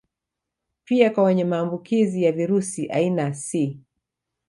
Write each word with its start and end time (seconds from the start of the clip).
Pia 0.83 1.09
kwa 1.09 1.23
wenye 1.23 1.43
maambukizi 1.45 2.23
ya 2.23 2.31
virusi 2.31 2.87
aina 2.89 3.31
C 3.33 3.79